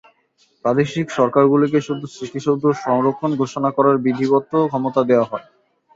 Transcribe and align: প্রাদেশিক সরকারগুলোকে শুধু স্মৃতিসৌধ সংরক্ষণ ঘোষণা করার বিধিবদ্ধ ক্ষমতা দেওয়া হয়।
প্রাদেশিক 0.65 1.07
সরকারগুলোকে 1.11 1.79
শুধু 1.87 2.05
স্মৃতিসৌধ 2.07 2.63
সংরক্ষণ 2.83 3.31
ঘোষণা 3.41 3.69
করার 3.77 3.95
বিধিবদ্ধ 4.05 4.51
ক্ষমতা 4.69 5.01
দেওয়া 5.09 5.29
হয়। 5.31 5.45